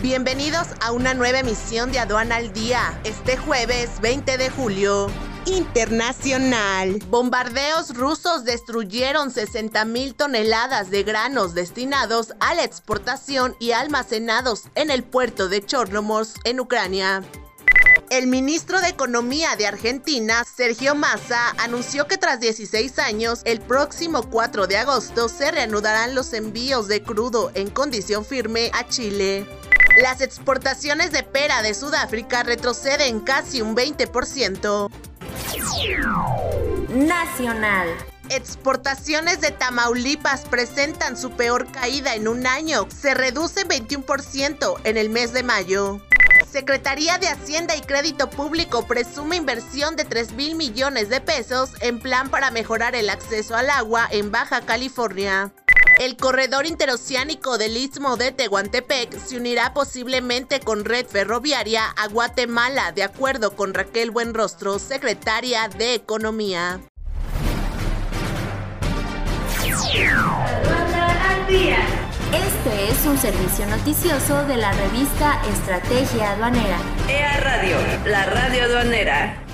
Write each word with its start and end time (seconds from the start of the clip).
Bienvenidos 0.00 0.68
a 0.80 0.92
una 0.92 1.12
nueva 1.12 1.40
emisión 1.40 1.90
de 1.90 1.98
Aduana 1.98 2.36
al 2.36 2.52
Día, 2.52 3.00
este 3.02 3.36
jueves 3.36 4.00
20 4.00 4.38
de 4.38 4.48
julio. 4.48 5.10
Internacional. 5.44 7.00
Bombardeos 7.10 7.96
rusos 7.96 8.44
destruyeron 8.44 9.32
60 9.32 9.84
mil 9.86 10.14
toneladas 10.14 10.90
de 10.90 11.02
granos 11.02 11.52
destinados 11.52 12.32
a 12.38 12.54
la 12.54 12.62
exportación 12.62 13.56
y 13.58 13.72
almacenados 13.72 14.66
en 14.76 14.92
el 14.92 15.02
puerto 15.02 15.48
de 15.48 15.66
Chornomorsk, 15.66 16.36
en 16.44 16.60
Ucrania. 16.60 17.24
El 18.08 18.28
ministro 18.28 18.80
de 18.80 18.90
Economía 18.90 19.56
de 19.56 19.66
Argentina, 19.66 20.44
Sergio 20.44 20.94
Massa, 20.94 21.50
anunció 21.58 22.06
que 22.06 22.18
tras 22.18 22.38
16 22.38 23.00
años, 23.00 23.40
el 23.44 23.60
próximo 23.60 24.22
4 24.30 24.68
de 24.68 24.76
agosto 24.76 25.28
se 25.28 25.50
reanudarán 25.50 26.14
los 26.14 26.32
envíos 26.34 26.86
de 26.86 27.02
crudo 27.02 27.50
en 27.54 27.68
condición 27.68 28.24
firme 28.24 28.70
a 28.72 28.86
Chile. 28.86 29.44
Las 30.00 30.20
exportaciones 30.20 31.10
de 31.10 31.24
pera 31.24 31.60
de 31.60 31.74
Sudáfrica 31.74 32.44
retroceden 32.44 33.18
casi 33.18 33.62
un 33.62 33.74
20%. 33.74 34.88
Nacional. 36.90 37.88
Exportaciones 38.28 39.40
de 39.40 39.50
Tamaulipas 39.50 40.42
presentan 40.42 41.16
su 41.16 41.32
peor 41.32 41.66
caída 41.72 42.14
en 42.14 42.28
un 42.28 42.46
año. 42.46 42.86
Se 42.96 43.14
reduce 43.14 43.66
21% 43.66 44.76
en 44.84 44.98
el 44.98 45.10
mes 45.10 45.32
de 45.32 45.42
mayo. 45.42 46.00
Secretaría 46.48 47.18
de 47.18 47.26
Hacienda 47.26 47.74
y 47.74 47.80
Crédito 47.80 48.30
Público 48.30 48.86
presume 48.86 49.34
inversión 49.34 49.96
de 49.96 50.04
3 50.04 50.32
mil 50.32 50.54
millones 50.54 51.08
de 51.08 51.20
pesos 51.20 51.70
en 51.80 51.98
plan 51.98 52.30
para 52.30 52.52
mejorar 52.52 52.94
el 52.94 53.10
acceso 53.10 53.56
al 53.56 53.68
agua 53.68 54.06
en 54.12 54.30
Baja 54.30 54.60
California. 54.60 55.52
El 55.98 56.16
corredor 56.16 56.64
interoceánico 56.64 57.58
del 57.58 57.76
Istmo 57.76 58.16
de 58.16 58.30
Tehuantepec 58.30 59.18
se 59.18 59.36
unirá 59.36 59.74
posiblemente 59.74 60.60
con 60.60 60.84
red 60.84 61.04
ferroviaria 61.04 61.86
a 61.86 62.06
Guatemala, 62.06 62.92
de 62.92 63.02
acuerdo 63.02 63.56
con 63.56 63.74
Raquel 63.74 64.12
Buenrostro, 64.12 64.78
secretaria 64.78 65.66
de 65.66 65.94
Economía. 65.94 66.80
Este 72.30 72.90
es 72.90 73.04
un 73.04 73.18
servicio 73.18 73.66
noticioso 73.66 74.44
de 74.44 74.56
la 74.56 74.70
revista 74.70 75.42
Estrategia 75.52 76.30
Aduanera. 76.30 76.78
EA 77.08 77.40
Radio, 77.40 77.76
la 78.04 78.24
radio 78.24 78.62
aduanera. 78.62 79.47